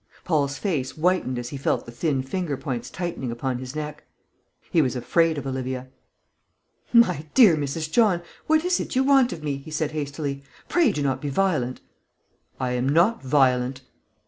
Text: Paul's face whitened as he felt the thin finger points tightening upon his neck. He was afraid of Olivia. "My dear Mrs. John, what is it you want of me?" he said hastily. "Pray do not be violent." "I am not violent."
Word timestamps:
Paul's 0.23 0.57
face 0.57 0.89
whitened 0.93 1.37
as 1.37 1.49
he 1.49 1.57
felt 1.57 1.85
the 1.85 1.91
thin 1.91 2.23
finger 2.23 2.57
points 2.57 2.89
tightening 2.89 3.31
upon 3.31 3.59
his 3.59 3.75
neck. 3.75 4.03
He 4.71 4.81
was 4.81 4.95
afraid 4.95 5.37
of 5.37 5.45
Olivia. 5.45 5.89
"My 6.91 7.27
dear 7.35 7.55
Mrs. 7.55 7.91
John, 7.91 8.23
what 8.47 8.65
is 8.65 8.79
it 8.79 8.95
you 8.95 9.03
want 9.03 9.31
of 9.31 9.43
me?" 9.43 9.57
he 9.57 9.69
said 9.69 9.91
hastily. 9.91 10.41
"Pray 10.67 10.91
do 10.91 11.03
not 11.03 11.21
be 11.21 11.29
violent." 11.29 11.81
"I 12.59 12.71
am 12.71 12.89
not 12.89 13.21
violent." 13.21 13.81